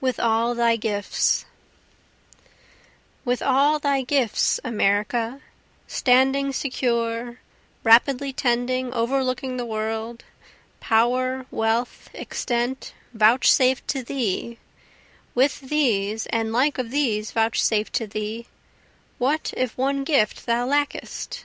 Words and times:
With 0.00 0.18
All 0.18 0.54
Thy 0.54 0.76
Gifts 0.76 1.44
With 3.26 3.42
all 3.42 3.78
thy 3.78 4.00
gifts 4.00 4.58
America, 4.64 5.42
Standing 5.86 6.50
secure, 6.54 7.40
rapidly 7.82 8.32
tending, 8.32 8.90
overlooking 8.94 9.58
the 9.58 9.66
world, 9.66 10.24
Power, 10.80 11.44
wealth, 11.50 12.08
extent, 12.14 12.94
vouchsafed 13.12 13.86
to 13.88 14.02
thee 14.02 14.56
with 15.34 15.60
these 15.60 16.24
and 16.28 16.50
like 16.50 16.78
of 16.78 16.90
these 16.90 17.30
vouchsafed 17.32 17.92
to 17.96 18.06
thee, 18.06 18.46
What 19.18 19.52
if 19.58 19.76
one 19.76 20.04
gift 20.04 20.46
thou 20.46 20.64
lackest? 20.64 21.44